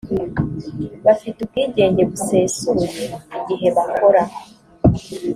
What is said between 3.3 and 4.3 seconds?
igihe bakora